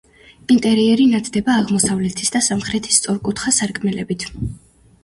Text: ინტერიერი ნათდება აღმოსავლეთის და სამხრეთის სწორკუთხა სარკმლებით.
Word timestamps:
ინტერიერი 0.53 1.05
ნათდება 1.11 1.57
აღმოსავლეთის 1.65 2.35
და 2.37 2.43
სამხრეთის 2.49 2.99
სწორკუთხა 3.03 3.57
სარკმლებით. 3.61 4.29